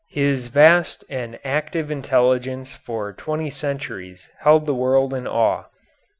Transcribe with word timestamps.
his 0.09 0.47
vast 0.47 1.03
and 1.11 1.37
active 1.43 1.91
intelligence 1.91 2.73
for 2.73 3.13
twenty 3.13 3.51
centuries 3.51 4.29
held 4.39 4.65
the 4.65 4.73
world 4.73 5.13
in 5.13 5.27
awe." 5.27 5.65